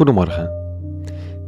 Goedemorgen, 0.00 0.50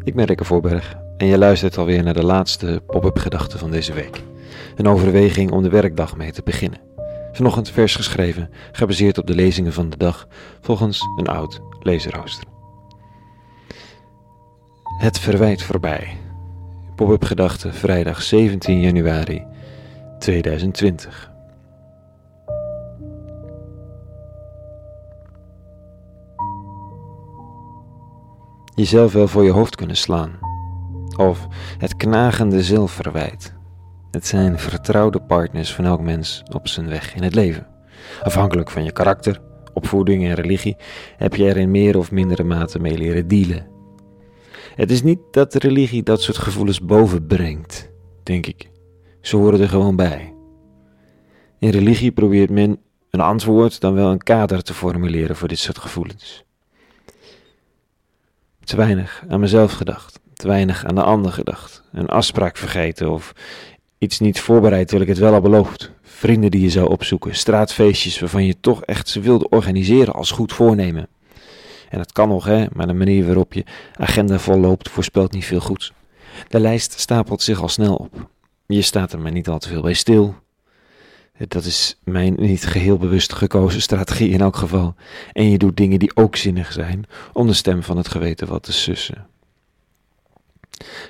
ik 0.02 0.14
ben 0.14 0.24
Rikke 0.24 0.44
Voorberg 0.44 0.96
en 1.16 1.26
je 1.26 1.38
luistert 1.38 1.78
alweer 1.78 2.02
naar 2.02 2.14
de 2.14 2.24
laatste 2.24 2.82
pop-up 2.86 3.18
gedachte 3.18 3.58
van 3.58 3.70
deze 3.70 3.92
week. 3.92 4.22
Een 4.76 4.86
overweging 4.86 5.50
om 5.50 5.62
de 5.62 5.68
werkdag 5.68 6.16
mee 6.16 6.32
te 6.32 6.42
beginnen. 6.42 6.80
Vanochtend 7.32 7.70
vers 7.70 7.96
geschreven, 7.96 8.50
gebaseerd 8.72 9.18
op 9.18 9.26
de 9.26 9.34
lezingen 9.34 9.72
van 9.72 9.90
de 9.90 9.96
dag, 9.96 10.28
volgens 10.60 11.00
een 11.16 11.28
oud 11.28 11.60
lezerrooster. 11.80 12.46
Het 14.98 15.18
verwijt 15.18 15.62
voorbij. 15.62 16.16
Pop-up 16.96 17.24
gedachte 17.24 17.72
vrijdag 17.72 18.22
17 18.22 18.80
januari 18.80 19.44
2020. 20.18 21.31
Jezelf 28.74 29.12
wel 29.12 29.28
voor 29.28 29.44
je 29.44 29.50
hoofd 29.50 29.74
kunnen 29.74 29.96
slaan. 29.96 30.38
Of 31.16 31.46
het 31.78 31.96
knagende 31.96 32.62
zilverwijt. 32.62 33.54
Het 34.10 34.26
zijn 34.26 34.58
vertrouwde 34.58 35.20
partners 35.20 35.74
van 35.74 35.84
elk 35.84 36.00
mens 36.00 36.42
op 36.52 36.68
zijn 36.68 36.88
weg 36.88 37.14
in 37.14 37.22
het 37.22 37.34
leven. 37.34 37.66
Afhankelijk 38.22 38.70
van 38.70 38.84
je 38.84 38.92
karakter, 38.92 39.40
opvoeding 39.74 40.24
en 40.24 40.34
religie 40.34 40.76
heb 41.16 41.34
je 41.34 41.48
er 41.48 41.56
in 41.56 41.70
meer 41.70 41.98
of 41.98 42.10
mindere 42.10 42.44
mate 42.44 42.78
mee 42.78 42.98
leren 42.98 43.28
dealen. 43.28 43.66
Het 44.74 44.90
is 44.90 45.02
niet 45.02 45.18
dat 45.30 45.52
de 45.52 45.58
religie 45.58 46.02
dat 46.02 46.22
soort 46.22 46.38
gevoelens 46.38 46.80
boven 46.80 47.26
brengt, 47.26 47.90
denk 48.22 48.46
ik. 48.46 48.70
Ze 49.20 49.36
horen 49.36 49.60
er 49.60 49.68
gewoon 49.68 49.96
bij. 49.96 50.34
In 51.58 51.70
religie 51.70 52.12
probeert 52.12 52.50
men 52.50 52.80
een 53.10 53.20
antwoord 53.20 53.80
dan 53.80 53.94
wel 53.94 54.10
een 54.10 54.22
kader 54.22 54.62
te 54.62 54.74
formuleren 54.74 55.36
voor 55.36 55.48
dit 55.48 55.58
soort 55.58 55.78
gevoelens. 55.78 56.44
Te 58.64 58.76
weinig 58.76 59.24
aan 59.28 59.40
mezelf 59.40 59.72
gedacht, 59.72 60.20
te 60.34 60.46
weinig 60.46 60.84
aan 60.84 60.94
de 60.94 61.02
ander 61.02 61.32
gedacht. 61.32 61.82
Een 61.92 62.08
afspraak 62.08 62.56
vergeten 62.56 63.10
of 63.10 63.32
iets 63.98 64.20
niet 64.20 64.40
voorbereid 64.40 64.88
terwijl 64.88 65.08
ik 65.08 65.14
het 65.14 65.24
wel 65.24 65.34
al 65.34 65.40
beloofd. 65.40 65.90
Vrienden 66.02 66.50
die 66.50 66.60
je 66.60 66.70
zou 66.70 66.88
opzoeken, 66.88 67.34
straatfeestjes 67.34 68.20
waarvan 68.20 68.44
je 68.44 68.60
toch 68.60 68.84
echt 68.84 69.08
ze 69.08 69.20
wilde 69.20 69.48
organiseren 69.48 70.14
als 70.14 70.30
goed 70.30 70.52
voornemen. 70.52 71.08
En 71.88 71.98
dat 71.98 72.12
kan 72.12 72.28
nog, 72.28 72.44
hè, 72.44 72.64
maar 72.72 72.86
de 72.86 72.92
manier 72.92 73.26
waarop 73.26 73.52
je 73.52 73.64
agenda 73.96 74.38
volloopt 74.38 74.88
voorspelt 74.88 75.32
niet 75.32 75.44
veel 75.44 75.60
goeds. 75.60 75.92
De 76.48 76.60
lijst 76.60 77.00
stapelt 77.00 77.42
zich 77.42 77.62
al 77.62 77.68
snel 77.68 77.94
op. 77.94 78.28
Je 78.66 78.82
staat 78.82 79.12
er 79.12 79.18
maar 79.18 79.32
niet 79.32 79.48
al 79.48 79.58
te 79.58 79.68
veel 79.68 79.82
bij 79.82 79.92
stil. 79.92 80.34
Dat 81.38 81.64
is 81.64 81.98
mijn 82.04 82.34
niet 82.36 82.66
geheel 82.66 82.98
bewust 82.98 83.32
gekozen 83.32 83.82
strategie 83.82 84.30
in 84.30 84.40
elk 84.40 84.56
geval. 84.56 84.94
En 85.32 85.50
je 85.50 85.58
doet 85.58 85.76
dingen 85.76 85.98
die 85.98 86.16
ook 86.16 86.36
zinnig 86.36 86.72
zijn, 86.72 87.04
om 87.32 87.46
de 87.46 87.52
stem 87.52 87.82
van 87.82 87.96
het 87.96 88.08
geweten 88.08 88.46
wat 88.46 88.62
te 88.62 88.72
sussen. 88.72 89.26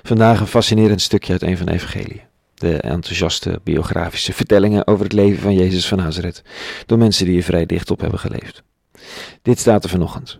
Vandaag 0.03 0.39
een 0.39 0.47
fascinerend 0.47 1.01
stukje 1.01 1.31
uit 1.31 1.41
een 1.41 1.57
van 1.57 1.65
de 1.65 1.71
evangeliën. 1.71 2.21
De 2.53 2.77
enthousiaste 2.77 3.59
biografische 3.63 4.33
vertellingen 4.33 4.87
over 4.87 5.03
het 5.03 5.13
leven 5.13 5.41
van 5.41 5.53
Jezus 5.53 5.87
van 5.87 5.97
Nazareth, 5.97 6.43
door 6.85 6.97
mensen 6.97 7.25
die 7.25 7.37
er 7.37 7.43
vrij 7.43 7.65
dicht 7.65 7.91
op 7.91 7.99
hebben 7.99 8.19
geleefd. 8.19 8.63
Dit 9.41 9.59
staat 9.59 9.83
er 9.83 9.89
vanochtend. 9.89 10.39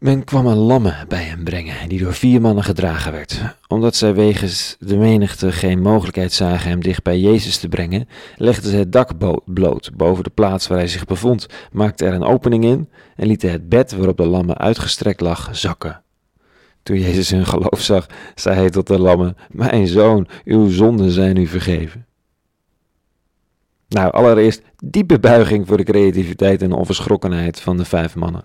Men 0.00 0.24
kwam 0.24 0.46
een 0.46 0.56
lamme 0.56 0.94
bij 1.08 1.22
hem 1.22 1.44
brengen, 1.44 1.88
die 1.88 1.98
door 1.98 2.14
vier 2.14 2.40
mannen 2.40 2.64
gedragen 2.64 3.12
werd. 3.12 3.40
Omdat 3.68 3.96
zij 3.96 4.14
wegens 4.14 4.76
de 4.78 4.96
menigte 4.96 5.52
geen 5.52 5.80
mogelijkheid 5.80 6.32
zagen 6.32 6.70
hem 6.70 6.82
dicht 6.82 7.02
bij 7.02 7.18
Jezus 7.18 7.58
te 7.58 7.68
brengen, 7.68 8.08
legden 8.36 8.70
ze 8.70 8.76
het 8.76 8.92
dak 8.92 9.10
bloot 9.44 9.90
boven 9.96 10.24
de 10.24 10.30
plaats 10.30 10.66
waar 10.66 10.78
hij 10.78 10.88
zich 10.88 11.04
bevond, 11.04 11.46
maakten 11.72 12.06
er 12.06 12.14
een 12.14 12.22
opening 12.22 12.64
in 12.64 12.88
en 13.16 13.26
lieten 13.26 13.50
het 13.50 13.68
bed 13.68 13.92
waarop 13.92 14.16
de 14.16 14.26
lamme 14.26 14.56
uitgestrekt 14.56 15.20
lag 15.20 15.48
zakken. 15.52 16.02
Toen 16.82 16.98
Jezus 16.98 17.30
hun 17.30 17.46
geloof 17.46 17.80
zag, 17.80 18.06
zei 18.34 18.56
hij 18.56 18.70
tot 18.70 18.86
de 18.86 18.98
lamme: 18.98 19.34
Mijn 19.50 19.86
zoon, 19.86 20.28
uw 20.44 20.68
zonden 20.68 21.10
zijn 21.10 21.36
u 21.36 21.46
vergeven. 21.46 22.06
Nou, 23.88 24.12
allereerst 24.12 24.62
diepe 24.84 25.18
buiging 25.18 25.66
voor 25.66 25.76
de 25.76 25.84
creativiteit 25.84 26.62
en 26.62 26.72
onverschrokkenheid 26.72 27.60
van 27.60 27.76
de 27.76 27.84
vijf 27.84 28.14
mannen. 28.14 28.44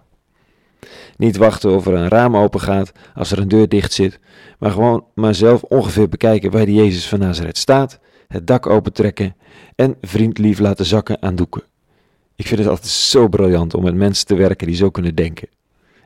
Niet 1.18 1.38
wachten 1.38 1.76
of 1.76 1.86
er 1.86 1.94
een 1.94 2.08
raam 2.08 2.38
open 2.38 2.60
gaat 2.60 2.92
als 3.16 3.32
er 3.32 3.40
een 3.40 3.48
deur 3.48 3.70
dicht 3.70 3.94
zit, 3.94 4.20
maar 4.60 4.72
gewoon 4.72 5.06
maar 5.14 5.36
zelf 5.36 5.64
ongeveer 5.64 6.10
bekijken 6.10 6.52
waar 6.52 6.66
de 6.66 6.74
Jezus 6.74 7.08
van 7.08 7.20
Nazareth 7.20 7.58
staat, 7.58 8.00
het 8.28 8.48
dak 8.48 8.68
opentrekken 8.68 9.36
en 9.76 9.96
vriendlief 10.02 10.60
laten 10.60 10.86
zakken 10.86 11.22
aan 11.22 11.36
doeken. 11.36 11.64
Ik 12.36 12.48
vind 12.48 12.60
het 12.60 12.70
altijd 12.70 12.88
zo 12.88 13.28
briljant 13.28 13.74
om 13.74 13.84
met 13.84 13.96
mensen 13.96 14.26
te 14.26 14.36
werken 14.36 14.68
die 14.68 14.76
zo 14.76 14.90
kunnen 14.90 15.16
denken. 15.16 15.48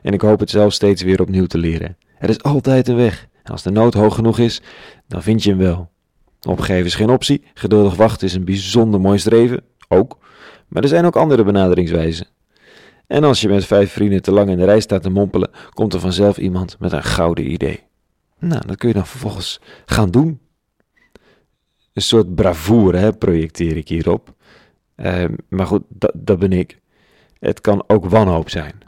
En 0.02 0.12
ik 0.12 0.20
hoop 0.20 0.40
het 0.40 0.50
zelf 0.50 0.72
steeds 0.72 1.02
weer 1.02 1.20
opnieuw 1.20 1.46
te 1.46 1.58
leren. 1.58 1.96
Er 2.18 2.28
is 2.28 2.42
altijd 2.42 2.88
een 2.88 2.96
weg. 2.96 3.28
En 3.42 3.52
als 3.52 3.62
de 3.62 3.70
nood 3.70 3.94
hoog 3.94 4.14
genoeg 4.14 4.38
is, 4.38 4.62
dan 5.08 5.22
vind 5.22 5.42
je 5.42 5.50
hem 5.50 5.58
wel. 5.58 5.90
Opgeven 6.48 6.86
is 6.86 6.94
geen 6.94 7.10
optie. 7.10 7.44
Geduldig 7.54 7.94
wachten 7.94 8.26
is 8.26 8.34
een 8.34 8.44
bijzonder 8.44 9.00
mooi 9.00 9.18
streven. 9.18 9.62
Ook. 9.88 10.18
Maar 10.68 10.82
er 10.82 10.88
zijn 10.88 11.04
ook 11.04 11.16
andere 11.16 11.44
benaderingswijzen. 11.44 12.26
En 13.10 13.24
als 13.24 13.40
je 13.40 13.48
met 13.48 13.64
vijf 13.64 13.92
vrienden 13.92 14.22
te 14.22 14.32
lang 14.32 14.50
in 14.50 14.56
de 14.56 14.64
rij 14.64 14.80
staat 14.80 15.02
te 15.02 15.10
mompelen, 15.10 15.50
komt 15.70 15.94
er 15.94 16.00
vanzelf 16.00 16.38
iemand 16.38 16.76
met 16.78 16.92
een 16.92 17.02
gouden 17.02 17.50
idee. 17.50 17.82
Nou, 18.38 18.66
dat 18.66 18.76
kun 18.76 18.88
je 18.88 18.94
dan 18.94 19.06
vervolgens 19.06 19.60
gaan 19.86 20.10
doen. 20.10 20.40
Een 21.92 22.02
soort 22.02 22.34
bravoure 22.34 22.98
hè, 22.98 23.12
projecteer 23.12 23.76
ik 23.76 23.88
hierop. 23.88 24.34
Uh, 24.96 25.24
maar 25.48 25.66
goed, 25.66 25.82
dat, 25.88 26.12
dat 26.14 26.38
ben 26.38 26.52
ik. 26.52 26.78
Het 27.38 27.60
kan 27.60 27.84
ook 27.86 28.04
wanhoop 28.04 28.50
zijn. 28.50 28.78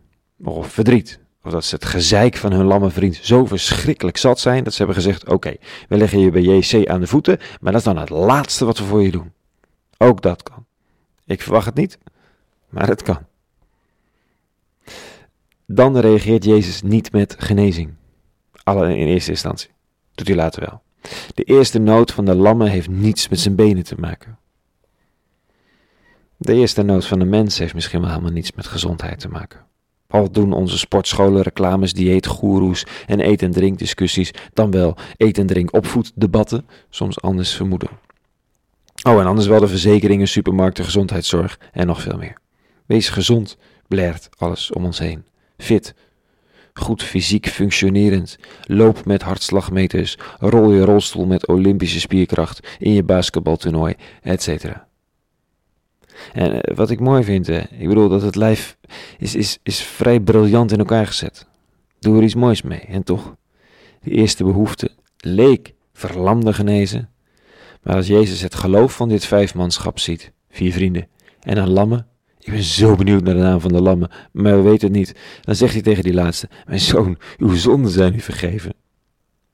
Of 0.45 0.73
verdriet. 0.73 1.21
Of 1.43 1.53
dat 1.53 1.65
ze 1.65 1.75
het 1.75 1.85
gezeik 1.85 2.37
van 2.37 2.53
hun 2.53 2.67
lamme 2.67 2.91
vriend 2.91 3.19
zo 3.23 3.47
verschrikkelijk 3.47 4.17
zat 4.17 4.41
zijn 4.41 4.65
dat 4.65 4.73
ze 4.73 4.79
hebben 4.79 5.03
gezegd: 5.03 5.29
Oké, 5.29 5.57
we 5.89 5.97
leggen 5.97 6.21
je 6.21 6.31
bij 6.31 6.43
JC 6.43 6.89
aan 6.89 7.01
de 7.01 7.07
voeten, 7.07 7.39
maar 7.61 7.73
dat 7.73 7.81
is 7.81 7.87
dan 7.87 7.99
het 7.99 8.11
laatste 8.11 8.65
wat 8.65 8.79
we 8.79 8.85
voor 8.85 9.03
je 9.03 9.11
doen. 9.11 9.33
Ook 9.99 10.23
dat 10.23 10.43
kan. 10.43 10.67
Ik 11.27 11.43
verwacht 11.43 11.67
het 11.67 11.75
niet, 11.75 11.99
maar 12.69 12.89
het 12.89 13.03
kan. 13.03 13.31
Dan 15.67 15.99
reageert 15.99 16.45
Jezus 16.45 16.83
niet 16.83 17.13
met 17.13 17.35
genezing. 17.39 17.95
Alle 18.63 18.97
in 18.97 19.07
eerste 19.07 19.31
instantie. 19.31 19.71
Doet 20.15 20.27
hij 20.27 20.37
later 20.37 20.61
wel. 20.61 20.83
De 21.35 21.43
eerste 21.43 21.79
nood 21.79 22.13
van 22.13 22.25
de 22.25 22.35
lammen 22.35 22.69
heeft 22.69 22.89
niets 22.89 23.29
met 23.29 23.41
zijn 23.41 23.55
benen 23.55 23.85
te 23.85 23.95
maken. 23.99 24.39
De 26.37 26.55
eerste 26.55 26.83
nood 26.83 27.07
van 27.07 27.19
de 27.19 27.25
mens 27.25 27.59
heeft 27.59 27.75
misschien 27.75 28.01
wel 28.01 28.11
helemaal 28.11 28.33
niets 28.33 28.53
met 28.53 28.67
gezondheid 28.67 29.21
te 29.21 29.29
maken. 29.29 29.61
Al 30.07 30.31
doen 30.31 30.53
onze 30.53 30.79
sportscholen 30.79 31.43
reclames, 31.43 31.93
dieetgoeroes 31.93 32.87
en 33.07 33.21
eet- 33.21 33.43
en 33.43 33.51
drinkdiscussies 33.51 34.31
dan 34.53 34.71
wel 34.71 34.97
eet- 35.17 35.39
en 35.39 35.47
drink-opvoeddebatten 35.47 36.67
soms 36.91 37.21
anders 37.21 37.55
vermoeden. 37.55 37.89
Oh, 39.03 39.21
en 39.21 39.27
anders 39.27 39.47
wel 39.47 39.61
de 39.61 39.69
verzekeringen, 39.69 40.29
supermarkten, 40.29 40.85
gezondheidszorg 40.85 41.59
en 41.73 41.87
nog 41.87 42.01
veel 42.01 42.17
meer. 42.17 42.37
Wees 42.87 43.09
gezond, 43.09 43.57
blert 43.93 44.29
alles 44.39 44.71
om 44.71 44.85
ons 44.85 44.99
heen 44.99 45.25
fit, 45.63 45.95
goed 46.73 47.03
fysiek 47.03 47.47
functionerend, 47.47 48.39
loop 48.67 49.05
met 49.05 49.23
hartslagmeters, 49.23 50.19
rol 50.39 50.73
je 50.73 50.85
rolstoel 50.85 51.27
met 51.27 51.49
olympische 51.49 52.01
spierkracht 52.01 52.77
in 52.79 52.93
je 52.93 53.03
basketbaltoernooi, 53.03 53.95
etc. 54.23 54.65
En 56.33 56.63
eh, 56.63 56.77
wat 56.77 56.91
ik 56.91 57.01
mooi 57.01 57.25
vind, 57.25 57.49
ik 57.49 57.89
bedoel 57.89 58.09
dat 58.09 58.23
het 58.23 58.35
lijf 58.35 58.77
is, 59.19 59.35
is, 59.35 59.59
is 59.63 59.83
vrij 59.83 60.21
briljant 60.21 60.73
in 60.73 60.79
elkaar 60.79 61.07
gezet. 61.07 61.47
Doe 61.99 62.17
er 62.17 62.23
iets 62.23 62.35
moois 62.35 62.63
mee, 62.63 62.81
en 62.81 63.03
toch? 63.03 63.35
De 64.03 64.11
eerste 64.11 64.45
behoefte 64.45 64.91
leek 65.17 65.75
verlamde 65.93 66.53
genezen, 66.53 67.11
maar 67.83 67.97
als 67.97 68.07
Jezus 68.07 68.41
het 68.41 68.55
geloof 68.55 68.93
van 68.93 69.09
dit 69.09 69.25
vijfmanschap 69.25 69.99
ziet, 69.99 70.33
vier 70.51 70.73
vrienden 70.73 71.09
en 71.41 71.57
een 71.57 71.71
lamme, 71.71 72.05
ik 72.43 72.53
ben 72.53 72.63
zo 72.63 72.95
benieuwd 72.95 73.23
naar 73.23 73.35
de 73.35 73.41
naam 73.41 73.61
van 73.61 73.73
de 73.73 73.83
lammen, 73.83 74.11
maar 74.33 74.57
we 74.57 74.63
weten 74.63 74.89
het 74.89 74.97
niet. 74.97 75.15
Dan 75.41 75.55
zegt 75.55 75.73
hij 75.73 75.83
tegen 75.83 76.03
die 76.03 76.15
laatste: 76.15 76.49
Mijn 76.67 76.81
zoon, 76.81 77.19
uw 77.37 77.55
zonden 77.55 77.91
zijn 77.91 78.15
u 78.15 78.21
vergeven. 78.21 78.75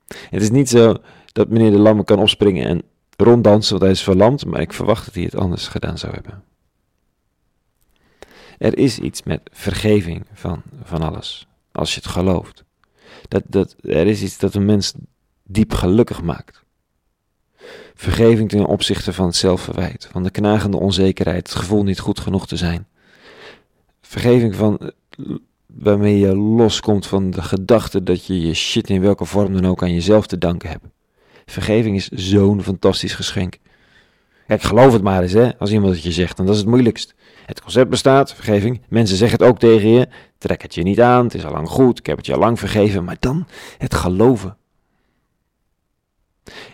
Het 0.07 0.43
is 0.43 0.51
niet 0.51 0.69
zo 0.69 0.97
dat 1.33 1.49
meneer 1.49 1.71
de 1.71 1.79
lammen 1.79 2.05
kan 2.05 2.19
opspringen 2.19 2.67
en 2.67 2.83
ronddansen, 3.17 3.71
want 3.71 3.83
hij 3.83 3.93
is 3.93 4.03
verlamd, 4.03 4.47
maar 4.47 4.61
ik 4.61 4.73
verwacht 4.73 5.05
dat 5.05 5.15
hij 5.15 5.23
het 5.23 5.37
anders 5.37 5.69
gedaan 5.69 5.99
zou 5.99 6.15
hebben. 6.15 6.43
Er 8.59 8.79
is 8.79 8.99
iets 8.99 9.23
met 9.23 9.41
vergeving 9.53 10.27
van, 10.33 10.63
van 10.83 11.03
alles, 11.03 11.47
als 11.73 11.95
je 11.95 12.01
het 12.01 12.11
gelooft. 12.11 12.65
Dat, 13.29 13.43
dat, 13.47 13.77
er 13.81 14.07
is 14.07 14.23
iets 14.23 14.39
dat 14.39 14.55
een 14.55 14.65
mens 14.65 14.95
diep 15.43 15.73
gelukkig 15.73 16.23
maakt. 16.23 16.63
Vergeving 18.01 18.49
ten 18.49 18.67
opzichte 18.67 19.13
van 19.13 19.27
het 19.27 19.37
zelfverwijt, 19.37 20.09
van 20.13 20.23
de 20.23 20.31
knagende 20.31 20.77
onzekerheid, 20.77 21.49
het 21.49 21.59
gevoel 21.59 21.83
niet 21.83 21.99
goed 21.99 22.21
genoeg 22.21 22.47
te 22.47 22.57
zijn. 22.57 22.87
Vergeving 24.01 24.55
van 24.55 24.93
waarmee 25.67 26.19
je 26.19 26.37
loskomt 26.37 27.07
van 27.07 27.31
de 27.31 27.43
gedachte 27.43 28.03
dat 28.03 28.27
je 28.27 28.41
je 28.41 28.55
shit 28.55 28.91
in 28.91 29.01
welke 29.01 29.25
vorm 29.25 29.53
dan 29.53 29.67
ook 29.67 29.83
aan 29.83 29.95
jezelf 29.95 30.27
te 30.27 30.39
danken 30.39 30.69
hebt. 30.69 30.85
Vergeving 31.47 31.97
is 31.97 32.09
zo'n 32.09 32.63
fantastisch 32.63 33.15
geschenk. 33.15 33.59
Kijk, 34.47 34.63
geloof 34.63 34.93
het 34.93 35.03
maar 35.03 35.23
eens, 35.23 35.33
hè, 35.33 35.59
als 35.59 35.71
iemand 35.71 35.95
het 35.95 36.03
je 36.03 36.13
zegt, 36.13 36.39
en 36.39 36.45
dat 36.45 36.55
is 36.55 36.61
het 36.61 36.71
moeilijkst. 36.71 37.15
Het 37.47 37.61
concept 37.61 37.91
bestaat, 37.91 38.35
vergeving. 38.35 38.81
Mensen 38.89 39.17
zeggen 39.17 39.39
het 39.39 39.49
ook 39.49 39.59
tegen 39.59 39.89
je. 39.89 40.09
Trek 40.39 40.63
het 40.63 40.75
je 40.75 40.83
niet 40.83 41.01
aan, 41.01 41.25
het 41.25 41.35
is 41.35 41.45
al 41.45 41.53
lang 41.53 41.69
goed, 41.69 41.99
ik 41.99 42.07
heb 42.07 42.17
het 42.17 42.27
je 42.27 42.33
al 42.33 42.39
lang 42.39 42.59
vergeven. 42.59 43.05
Maar 43.05 43.17
dan 43.21 43.47
het 43.79 43.95
geloven. 43.95 44.57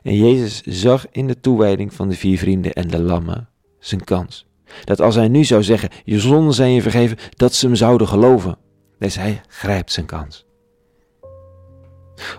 En 0.02 0.16
Jezus 0.16 0.62
zag 0.62 1.06
in 1.10 1.26
de 1.26 1.40
toewijding 1.40 1.94
van 1.94 2.08
de 2.08 2.14
vier 2.14 2.38
vrienden 2.38 2.72
en 2.72 2.88
de 2.88 3.02
lammen 3.02 3.48
zijn 3.78 4.04
kans. 4.04 4.46
Dat 4.84 5.00
als 5.00 5.14
hij 5.14 5.28
nu 5.28 5.44
zou 5.44 5.62
zeggen, 5.62 5.88
je 6.04 6.20
zonden 6.20 6.54
zijn 6.54 6.72
je 6.72 6.82
vergeven, 6.82 7.16
dat 7.30 7.54
ze 7.54 7.66
hem 7.66 7.74
zouden 7.74 8.08
geloven. 8.08 8.58
Dus 8.98 9.16
hij 9.16 9.40
grijpt 9.48 9.92
zijn 9.92 10.06
kans. 10.06 10.46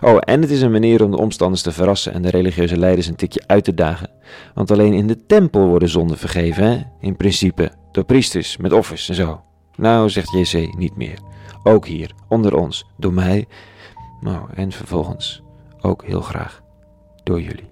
Oh, 0.00 0.16
en 0.20 0.40
het 0.40 0.50
is 0.50 0.60
een 0.60 0.70
manier 0.70 1.04
om 1.04 1.10
de 1.10 1.18
omstanders 1.18 1.62
te 1.62 1.72
verrassen 1.72 2.12
en 2.12 2.22
de 2.22 2.30
religieuze 2.30 2.78
leiders 2.78 3.06
een 3.06 3.16
tikje 3.16 3.42
uit 3.46 3.64
te 3.64 3.74
dagen. 3.74 4.10
Want 4.54 4.70
alleen 4.70 4.92
in 4.92 5.06
de 5.06 5.26
tempel 5.26 5.66
worden 5.66 5.88
zonden 5.88 6.18
vergeven, 6.18 6.64
hè? 6.64 6.82
in 7.00 7.16
principe, 7.16 7.72
door 7.92 8.04
priesters 8.04 8.56
met 8.56 8.72
offers 8.72 9.08
en 9.08 9.14
zo. 9.14 9.40
Nou, 9.76 10.10
zegt 10.10 10.32
JC, 10.32 10.76
niet 10.76 10.96
meer. 10.96 11.18
Ook 11.62 11.86
hier, 11.86 12.10
onder 12.28 12.56
ons, 12.56 12.84
door 12.96 13.12
mij. 13.12 13.46
Nou, 14.20 14.48
en 14.54 14.72
vervolgens 14.72 15.42
ook 15.80 16.04
heel 16.04 16.20
graag 16.20 16.64
door 17.26 17.40
jullie. 17.40 17.68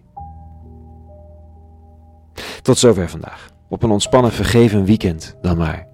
Tot 2.63 2.79
zover 2.79 3.09
vandaag. 3.09 3.51
Op 3.69 3.83
een 3.83 3.91
ontspannen 3.91 4.33
vergeven 4.33 4.85
weekend 4.85 5.37
dan 5.41 5.57
maar. 5.57 5.87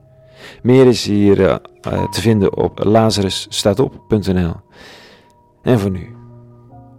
Meer 0.62 0.86
is 0.86 1.06
hier 1.06 1.38
uh, 1.40 1.56
te 2.10 2.20
vinden 2.20 2.56
op 2.56 2.84
lazarusstaatop.nl. 2.84 4.54
En 5.62 5.78
voor 5.78 5.90
nu, 5.90 6.16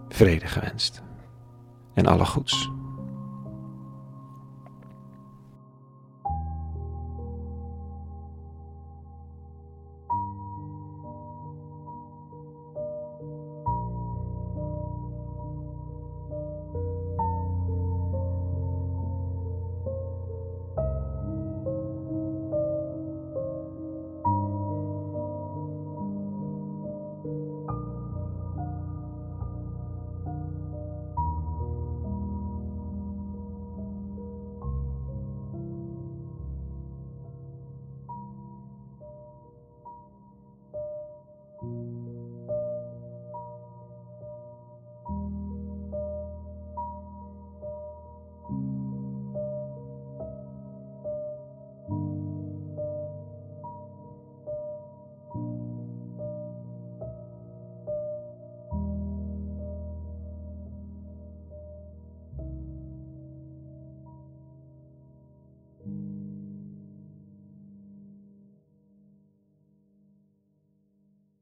vrede 0.09 0.47
gewenst. 0.47 1.01
En 1.93 2.05
alle 2.05 2.25
goeds. 2.25 2.69